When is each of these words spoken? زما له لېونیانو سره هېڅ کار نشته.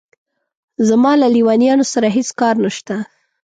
زما 0.87 1.11
له 1.21 1.27
لېونیانو 1.35 1.85
سره 1.93 2.07
هېڅ 2.15 2.29
کار 2.41 2.55
نشته. 2.65 2.95